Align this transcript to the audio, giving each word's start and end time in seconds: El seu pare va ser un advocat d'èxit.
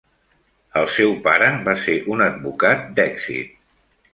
El 0.81 0.87
seu 0.93 1.13
pare 1.27 1.49
va 1.69 1.75
ser 1.83 1.99
un 2.15 2.25
advocat 2.31 2.89
d'èxit. 2.97 3.57